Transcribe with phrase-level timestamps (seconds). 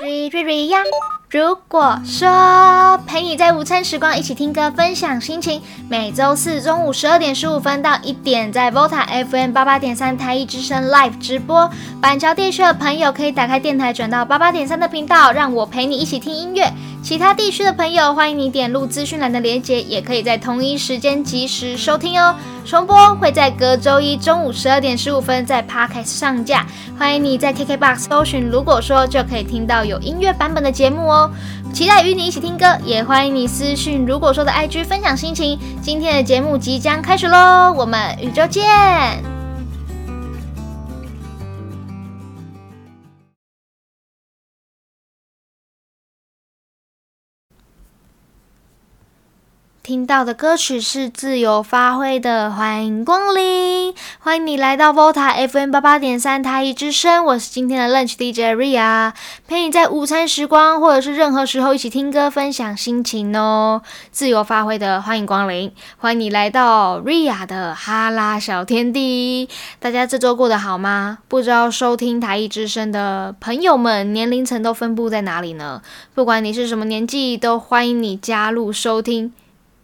[0.00, 0.78] 瑞瑞瑞呀！
[1.28, 11.70] 如果说陪你在午餐时光一起听歌分享心情，每周四中午十二点十五分到一点，在 VOTA FM 八八点三台一之声 Live 直播。
[12.00, 16.72] 板桥地区的朋友可以打开电台转到八八点三的频道，让我陪你一起听音乐。
[17.02, 22.34] 其他地区的朋友，欢迎你点入资讯栏的链接，也可以在同一时间及时收听哦。
[22.70, 26.64] 重播会在隔周一中午十二点十五分在 Podcast 上架，
[26.96, 31.28] 欢迎你在 KKBOX 搜寻，如果说就可以听到有音乐版本的节目哦。
[31.72, 35.58] 期待与你一起听歌，也欢迎你私讯，如果说的 IG 分享心情。
[35.82, 39.29] 今天的节目即将开始喽，我们宇宙见。
[49.90, 59.12] 听到的歌曲是自由发挥的，欢迎光临，欢迎你来到 VOTA FM 八八点三台一之声，我是今天的 Lunch DJ Ria，
[59.48, 63.82] 陪你在午餐时光或者是任何时候一起听歌分享心情哦。
[64.12, 69.48] 自由发挥的，欢迎光临，欢迎你来到 Ria 的哈拉小天地。
[69.80, 71.18] 大家这周过得好吗？
[71.26, 75.82] 不知道收听台一之声的朋友们年龄层都分布在哪里呢？
[76.14, 79.32] 不管你是什么年纪，都欢迎你加入收听。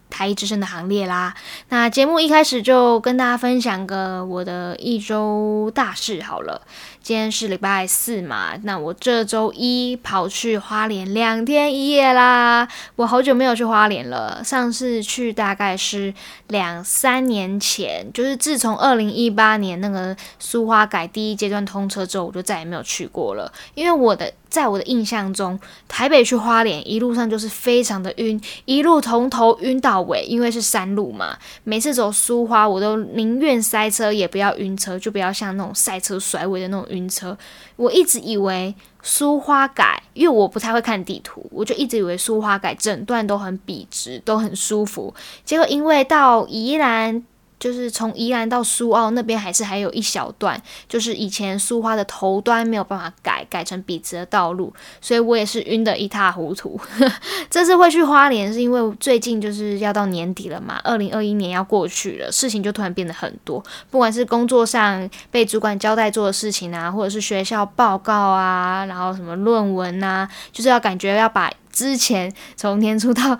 [0.09, 1.33] 台一之声的行列啦，
[1.69, 6.61] 那节目一开始就跟大家分享个我的一周大事好了。
[7.01, 12.67] 今天是礼拜四嘛，那我这周一跑去花莲两天一夜啦。
[12.97, 16.13] 我好久没有去花莲了，上次去大概是
[16.47, 23.49] 两三年前，就是自从二零一八年那个苏花改第一阶段通车之后，我就再也没有去过了。
[23.73, 31.37] 因为我的在我的印象中，台北去花莲一路上就是非常的晕，一路从头晕到尾，因为是山路嘛。
[31.63, 37.07] 每次走苏花，我都宁愿塞车也不要晕车，就不要像那种赛车甩尾的那种晕。
[37.09, 37.37] 车，
[37.77, 45.13] 我一直以为苏花改，因为我不太会看地图，我就一直以为苏花改整段都很笔直，都很舒服。
[45.45, 47.23] 结果因为到宜兰。
[47.67, 56.79] 就是从宜兰到苏澳那边，还是还有一小段，就是以前苏花的头端没有办法改，改成笔直的道路，所以我也是晕得一塌糊涂。
[57.51, 73.37] 这次会去花莲，是因为最近就是要到年底了嘛，二零二一年要过去了，事情就突然变得很多，不管是工作上被主管交代做的事情啊，或者是学校报告啊，然后什么论文啊，就是要感觉要把之前从年初到。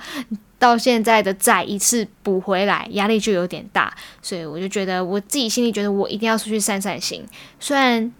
[0.60, 7.24] 到现在的债一次补回来，压力就有点大，所以我就觉得我自己心里觉得我一定要出去散散心。
[7.60, 8.12] 虽然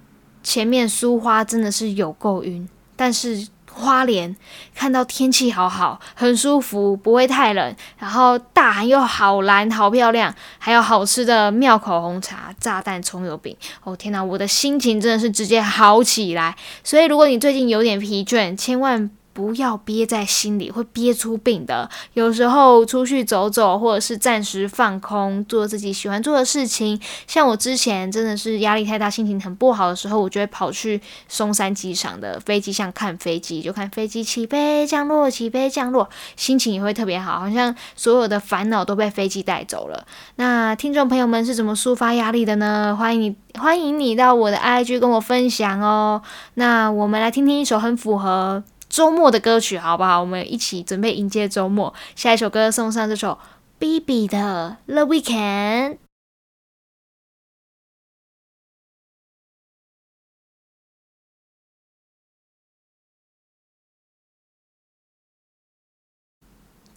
[0.44, 4.36] 前面苏花真的是有够晕，但是花莲
[4.74, 13.56] 看到天气好好，很舒服，不会太冷，然后大海又好蓝好漂亮，还有好吃的妙口红茶、炸弹葱油饼。
[13.84, 16.56] 哦天哪，我的心情真的是直接好起来。
[16.84, 19.10] 所以如果你最近有点疲倦，千万。
[19.38, 21.88] 不要憋在心里，会憋出病的。
[22.16, 27.00] 有时候出去走走，或者是暂时放空，做自己喜欢做的事情。
[27.28, 40.04] 像我之前真的是压力太大，心情很不好的时候，我就会跑去松山机场的飞机上看飞机，就看飞机起飞、降落、起飞、降落，心情也会特别好，好像所有的烦恼都被飞机带走了。
[40.38, 42.96] 那听众朋友们是怎么抒发压力的呢？
[42.98, 46.24] 欢迎你，欢迎你到我的 IG 跟我分享哦。
[46.56, 48.64] 那我们来听听一首很符合。
[48.98, 50.20] 周末的歌曲好不好？
[50.22, 51.94] 我们一起准备迎接周末。
[52.16, 53.38] 下一首歌送上这首
[53.78, 55.92] BB 的《The Weekend》。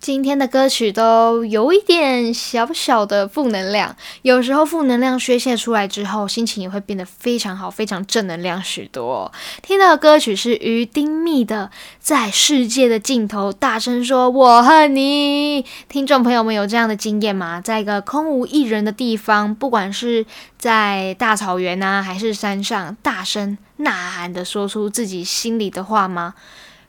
[0.00, 9.30] 今天的歌曲都有一点小小的负能量，有时候负能量宣泄出来之后，心情也会变得非常好，非常正能量许多。
[9.60, 15.62] 听到的歌曲是于丁密的《在世界的尽头大声说我恨你》。
[15.90, 17.60] 听众朋友们有这样的经验吗？
[17.60, 20.24] 在一个空无一人的地方，不管是
[20.56, 26.32] 在大草原啊，还是山上，大声呐喊的说出自己心里的话吗？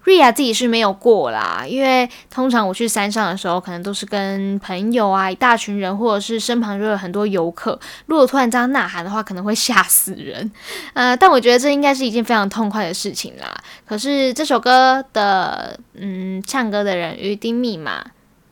[0.03, 7.79] 瑞亚自己是没有过啦，因为通常我去山上的时候，可能都是跟朋友啊，一大群人，或者是身旁就有很多游客。
[8.07, 10.51] 如果突然这样呐喊的话，可能会吓死人。
[10.93, 13.55] 呃，但我觉得这应该是一件非常痛快的事情啦。
[13.85, 18.03] 可是这首歌的，嗯，唱歌的人于丁密码。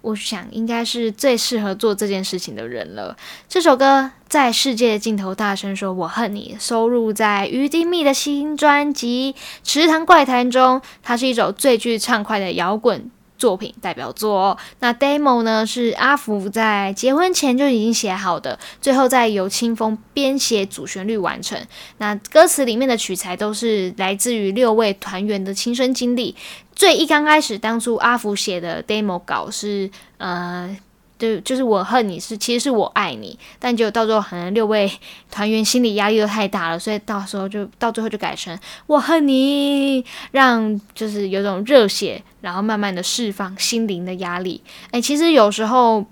[0.01, 3.15] 我想应该是最适合做这件事情的人了。
[3.47, 10.81] 这首歌在世界尽头大声说“我恨你”，收录在于丁密的新专辑《池塘怪谈》中。
[11.03, 14.57] 它是一首最具畅快的摇滚作品代表作哦。
[14.81, 21.59] 那 demo 呢是阿福在结婚前就已经写好的，最后再由清风编写主旋律完成。
[21.97, 26.35] 那歌词里面的取材都是来自于六位团员的亲身经历。
[26.75, 30.77] 最一刚开始，当初阿福写的 demo 稿是呃。
[31.19, 34.89] 对，就是我恨你是，其实是我爱你，但就到最后可能六位
[35.29, 38.57] 团员心理压力都太大了，所以到时候就到最后就改成
[38.87, 44.63] 我恨你，让就是有种热血，然后慢慢的释放心灵的压力。
[44.91, 46.05] 哎，其实有时候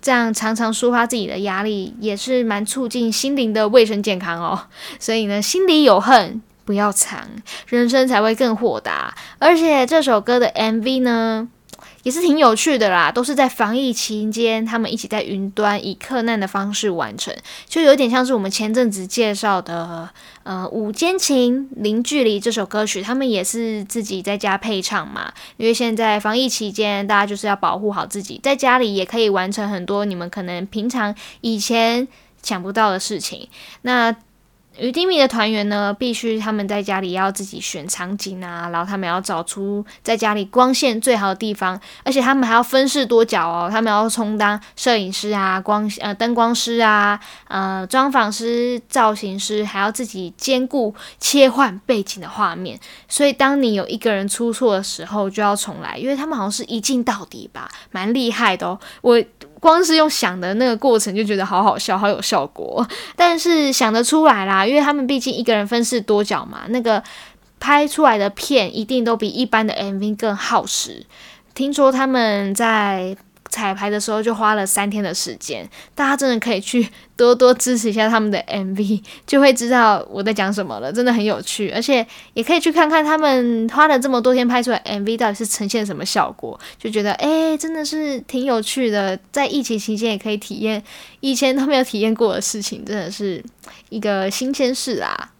[0.00, 4.68] 这样常常抒发自己的压力，也是蛮促进心灵的卫生健康哦。
[4.98, 7.28] 所以呢，心里有恨不要藏，
[7.68, 9.14] 人生才会更豁达。
[9.38, 11.48] 而且这首歌的 MV 呢？
[12.04, 17.34] 也是挺有趣的啦，都是在防疫期间，他们一起在云端以克难的方式完成，
[17.66, 20.08] 就有点像是我们前阵子介绍的
[20.44, 25.32] 呃《午间情零距离》这首歌曲，他们也是自己在家配唱嘛。
[25.56, 32.06] 因为现在防疫期间，大家就是要保护好自己，在家里也可以完成很多你们可能平常以前
[32.42, 33.48] 想不到的事情。
[33.82, 34.14] 那
[34.78, 52.78] 于丁米的团员呢，必须他们在家里要自己选场景啊，然后他们要找出在家里光线最好的地方，而且他们还要分饰多角哦，他们要充当摄影师啊、光呃灯光师啊、呃妆发师、造型师，还要自己兼顾切换背景的画面。
[53.08, 58.78] 所以当你有一个人出错的时候，就要重来，因为他们好像是一镜到底吧，蛮厉害的哦。
[59.02, 59.22] 我。
[59.64, 62.86] 光是用想的那个过程就觉得好好笑，好有效果。
[63.16, 67.02] 但是想得出来啦，因为他们毕竟一个人分饰多角嘛，那个
[67.58, 71.06] 拍出来的片一定都比一般的 MV 更耗时。
[71.54, 73.16] 听说他们在。
[73.54, 75.64] 彩排的时候就花了三天的时间，
[75.94, 90.82] 大家真的可以去 多多支持一下他们的 MV， 就会知道我在讲什么了，真的很有趣，而且也可以去看看他们花了这么多天拍出来 MV 到底是呈现什么效果，就觉得哎，真的是挺有趣的，在疫情期间也可以体验
[91.20, 93.40] 以前都没有体验过的事情，真的是
[93.90, 95.30] 一个新鲜事啊。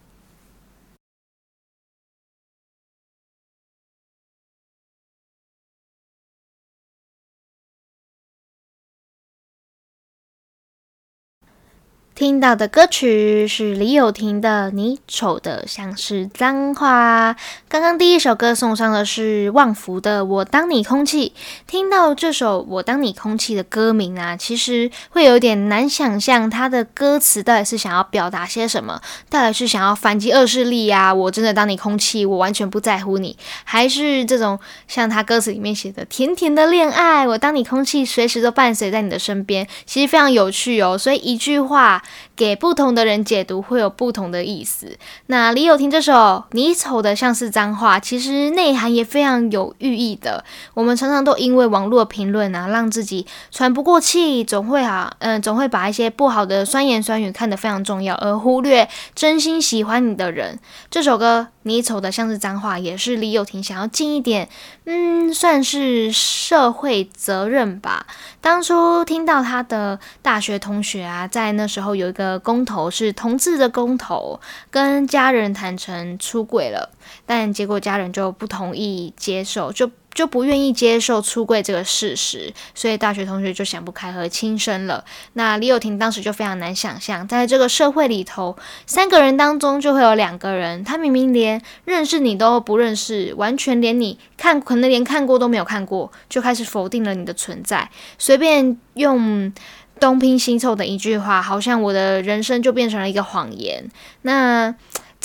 [12.14, 17.32] 听到的歌曲是李友廷的《你丑的像是脏话》。
[17.68, 21.32] 刚刚第一首歌送上的是旺福的《我当你空气》。
[21.66, 29.02] 听到这首《我当你空气》的歌名啊，其实会有点难想象它的歌词到底是想要表达些什么。
[29.28, 31.12] 到底是想要反击恶势力呀？
[31.12, 34.56] 我真的当你空气，我完全不在乎你，还是这种
[34.86, 37.26] 像他歌词里面写的甜甜的恋爱？
[37.26, 40.96] 我当你空气，随时都伴随在你的身边，其实非常有趣哦。
[40.96, 42.00] 所以一句话。
[42.36, 44.96] 给不同的人解读会有不同的意思。
[45.26, 46.12] 那李友廷这首
[46.52, 50.44] 《你丑的像是脏话》，其实内涵也非常有寓意的。
[50.74, 60.58] 我们常常都因为网络评论啊，让自己喘不过气，总会啊，嗯，总会把一些不好的酸言酸语看得非常重要，而忽略真心喜欢你的人。
[60.90, 61.48] 这首歌。
[61.64, 64.48] 你丑的像是脏话，也是李友廷想要尽一点，
[64.84, 68.06] 嗯，算是社会责任吧。
[68.40, 74.40] 当初听到他的大学同学啊，在那时候有一个公投是同志的公投，
[74.70, 76.90] 跟家人坦诚出轨了，
[77.26, 79.90] 但结果家人就不同意接受，就。
[80.14, 85.04] 就不愿意接受出柜这个事实，所以大学同学就想不开和轻生了。
[85.32, 88.56] 那李友廷当时就非常难想象，在这个社会里头，
[88.86, 99.52] 三个人当中就会有两个人，他明明连认识你都不认识，完全连你看可能连看过都没有看过，就开始否定了你的存在，随便用
[99.98, 103.90] 东拼西凑的一句话，好像我的人生就变成了一个谎言。
[104.22, 104.74] 那。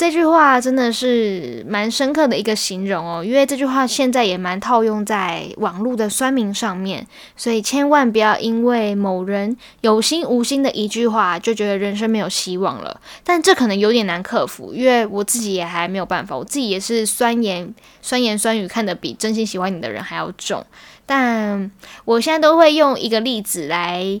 [0.00, 12.98] 这句话真的是蛮深刻的一个形容哦，因为这句话现在也蛮套用在网络的酸民上面，所以千万不要因为某人有心无心的一句话就觉得人生没有希望了。
[13.22, 20.64] 但这可能有点难克服，因为我自己也还没有办法，我自己也是酸言酸言酸语看得比真心喜欢你的人还要重。
[21.04, 21.70] 但
[22.06, 24.18] 我现在都会用一个例子来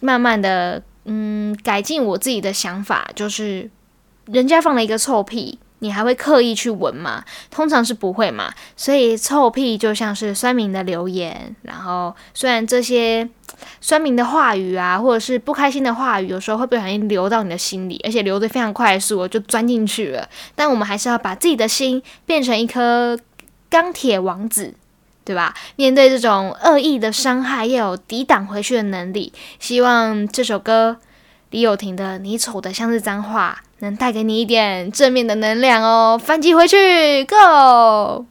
[0.00, 3.68] 慢慢的嗯改进我自己的想法，就是。
[4.26, 7.24] 人家放了一个臭屁，你还会刻意去闻吗？
[7.50, 8.52] 通常是不会嘛。
[8.76, 13.28] 所以臭屁就像是酸民的留言，然后虽然这些
[13.80, 20.28] 酸民的话语啊，或者是不开心的话语，有时候会不小心流到你的心里，而且流得非常快速，就钻进去了。
[20.54, 23.18] 但我们还是要把自己的心变成一颗
[23.68, 24.74] 钢铁王子，
[25.24, 25.52] 对吧？
[25.74, 29.32] 面对这种恶意的伤害，要有抵挡回去的能力。
[29.58, 30.98] 希望这首歌
[31.50, 33.58] 李友廷的《你丑的像是脏话》。
[33.82, 38.24] 能带给你一点正面的能量哦，反击回去，Go！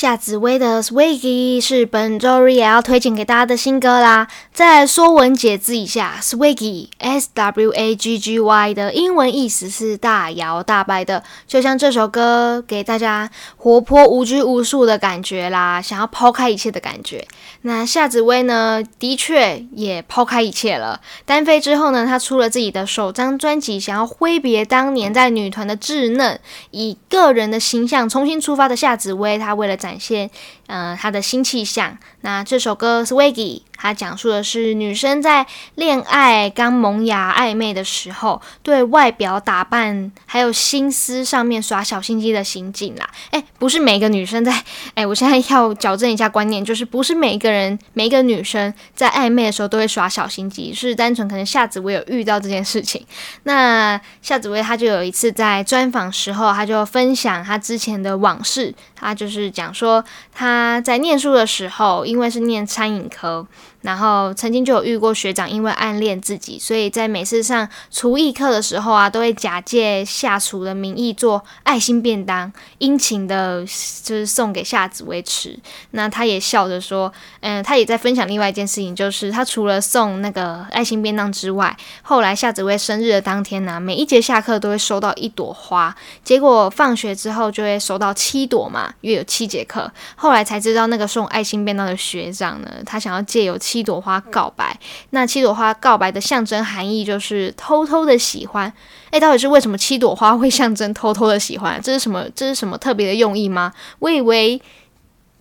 [0.00, 4.28] 夏紫薇的《Swaggy》是本周日也要推荐给大家的新歌啦。
[4.50, 17.28] 再说文解字一下，《Swaggy》S W A G G Y 的英文意思是大摇大摆的，就像这首歌给大家活泼无拘无束的感觉啦，想要抛开一切的感觉。
[17.60, 21.02] 那夏紫薇呢，的确也抛开一切了。
[21.26, 26.40] 单飞之后呢，她出了自己的首张专辑，想要挥别当年在女团的稚嫩，
[26.70, 30.30] 以个人的形象重新出发的夏紫薇，她为了展现，
[30.66, 31.96] 呃，她的新气象。
[32.20, 33.58] 那这首歌《Swaggy》。
[33.82, 43.08] 它讲述的是女生在恋爱刚萌芽暧昧的时候，对外表打扮还有心思上面耍小心机的心境啦。
[43.30, 53.06] 哎，不是每个女生在， 哎，我现在要矫正一下观念，就是不是每一个人、每一个女生在暧昧的时候都会耍小心机，是单纯可能夏紫薇有遇到这件事情。
[53.44, 63.46] 那夏紫薇她就有一次在专访时候，她就分享她之前的往事，她就是讲说他在念书的时候，因为是念餐饮科。
[63.82, 73.60] 然后曾经就有遇过学长，因为暗恋自己，所以在每次上厨艺课的时候啊，都会假借下厨的名义做爱心便当，殷勤的，
[74.02, 75.58] 就是送给夏紫薇吃。
[75.92, 89.90] 那他也笑着说，嗯，他也在分享另外一件事情，就是他除了送那个爱心便当之外，后来夏紫薇生日的当天呢，每一节下课都会收到一朵花，结果放学之后就会收到七朵嘛，因为有七节课。
[90.16, 94.76] 后来才知道，那个送爱心便当的学长呢，他想要借由七朵花告白，
[95.10, 98.72] 那七朵花告白的象征含义就是偷偷的喜欢。
[99.12, 101.80] 诶，到底是为什么七朵花会象征偷偷的喜欢？
[101.80, 102.28] 这是什么？
[102.34, 103.72] 这是什么特别的用意吗？
[104.00, 104.60] 我以为，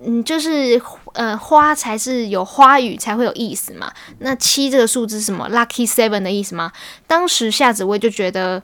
[0.06, 0.80] 嗯，就是
[1.14, 3.92] 呃，花才是有花语才会有意思嘛。
[4.20, 6.72] 那七这个数字是什么？Lucky Seven 的意思吗？
[7.08, 8.62] 当时夏紫薇就觉得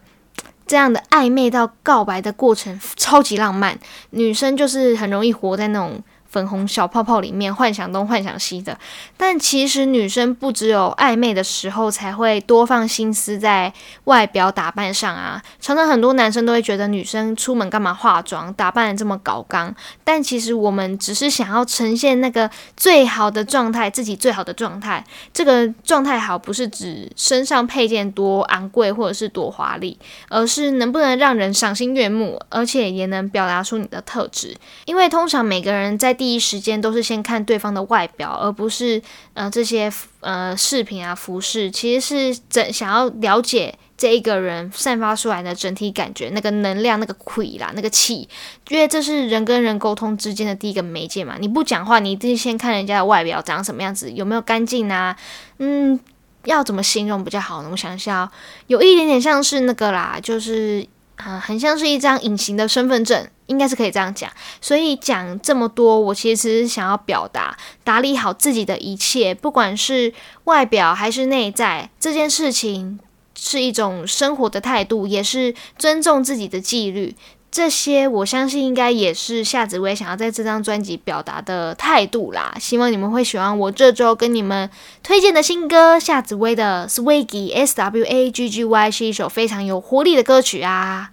[0.67, 3.79] 这样的暧昧到告白的过程超级浪漫，
[4.11, 6.03] 女生就是很容易活在那种。
[6.35, 8.77] 粉红小泡泡里面幻想东幻想西的，
[9.15, 13.71] 但其实女生不只有暧昧的时候才会多放心思在
[14.03, 15.41] 外表打扮上啊。
[15.61, 19.73] 常常很多男生都会觉得女生出门干嘛化妆打扮的这么搞刚，
[20.03, 25.01] 但其实我们只是想要呈现那个最好的状态，自己最好的状态。
[25.33, 34.53] 这个状态好不是指身上配件多昂贵或者是多华丽，而是能不能让人赏心悦目，而且也能表达出你的特质。
[34.83, 38.99] 因为通常每个人在第第一时间都是先看对方的外表，而不是
[39.35, 48.27] 呃这些呃饰品啊服饰，其实是整想要了解这一个人散发出来的整体感觉，那个能量、那个气啦、那个气，
[48.69, 51.35] 因为这是人跟人沟通之间的第一个媒介嘛。
[51.39, 55.15] 你不讲话，你一定先看人家的外表长什么样子，有没有干净啊？
[55.59, 55.99] 嗯，
[56.45, 57.69] 要怎么形容比较好呢？
[57.71, 58.27] 我想一下，
[58.65, 60.83] 有一点点像是那个啦，就是
[61.15, 63.27] 啊，很像是一张隐形的身份证。
[63.47, 64.27] 应该是可以这样讲，
[64.59, 70.11] 所以讲这么多，我其实想要表达打理好自己的一切，不管是
[70.45, 72.99] 外表还是内在，这件事情
[73.35, 77.15] 是一种生活的态度，也是尊重自己的纪律。
[77.55, 82.53] 这些我相信应该也是夏紫薇想要在这张专辑表达的态度啦。
[82.59, 84.69] 希望你们会喜欢我这周跟你们
[85.01, 91.11] 推荐的新歌，夏紫薇的《Swaggy》S W A G G Y 是一首非常有活力的歌曲啊。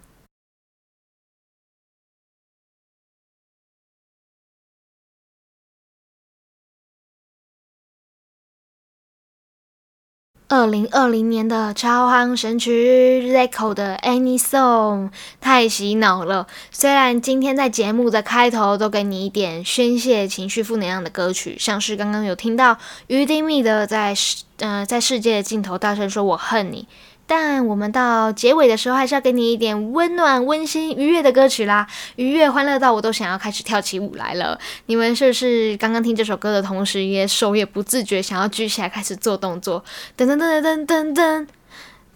[10.52, 15.08] 二零二零年的超夯神曲 Zico 的 Any Song
[15.40, 16.46] 太洗脑了。
[16.70, 26.86] 虽然今天在节目的开头都给你一点宣泄情绪、负能量的歌曲，像是刚刚有听到于丁密的在世呃在世界的尽头大声说我恨你。
[27.34, 31.86] 但我们到结尾的时候，还是要给你一点温暖、温馨、愉悦的歌曲啦，
[32.16, 34.58] 愉悦、欢乐到我都想要开始跳起舞来了。
[34.84, 39.82] 你们是不是刚刚听这首歌的同时，也手也不自觉想要举起来开始做动作？
[40.14, 41.14] 噔噔噔噔噔噔。
[41.14, 41.46] 噔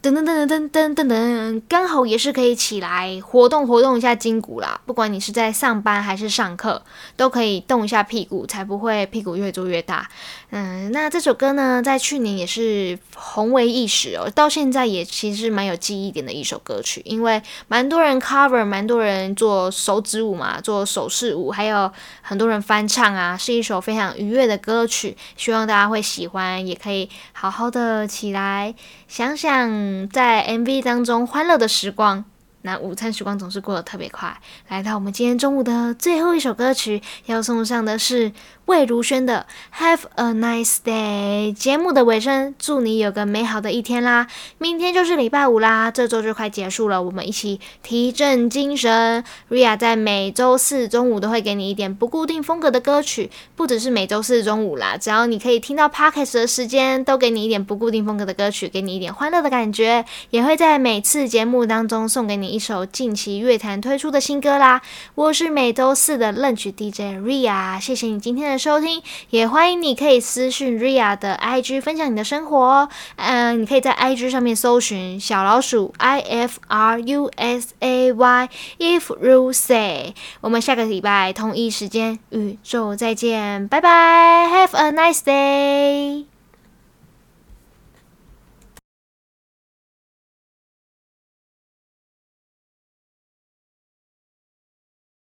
[0.07, 4.81] 噔噔噔噔噔噔噔，刚好也是可以起来活动活动一下筋骨啦。
[4.87, 6.81] 不管你是在上班还是上课，
[7.17, 10.09] 都可以动一下屁股，才不会屁股越做越大。
[10.51, 21.91] 嗯，那这首歌呢，在去年也是红为一时哦，到现在也其实蛮有记忆点的一首歌曲，因为蛮多人 cover，蛮多人做手指舞嘛，做手势舞，还有
[22.23, 28.73] 很多人翻唱啊，是一首非常愉悦的歌曲，希望大家会喜欢，也可以好好的起来
[29.09, 29.96] 想想。
[30.13, 32.25] 在 MV 当中欢乐的时光，
[32.67, 34.37] 那午餐时光总是过得特别快。
[34.69, 38.33] 来到我们今天中午的最后一首歌曲，要送上的是
[38.65, 39.47] 魏如萱的
[39.81, 41.51] 《Have a Nice Day》。
[41.53, 44.27] 节目的尾声，祝你有个美好的一天啦！
[44.59, 49.23] 明天就是礼拜五啦，这周就快结束了，我们一起提振精神。
[49.49, 64.81] Ria 在每周四中午都会给你一点不固定风格的歌曲，不只是每周四中午啦，只要你可以听到 Podcast 的时间，都给你一点不固定风格的歌曲，给你一点欢乐的感觉，也会在每次节目当中送给你一首近期乐坛推出的新歌啦。
[65.15, 72.89] 我是每周四的 Lunch DJ Ria，谢谢你今天的收听，也欢迎你可以私讯 Ria 的 IG 分享你的生活哦。
[73.17, 78.49] 嗯，你可以在 IG 上面搜寻小老鼠 I F R U S A Y
[78.79, 80.15] If You Say。
[80.41, 86.36] 我们下个礼拜同一时间宇宙再见，拜拜，Have a nice day。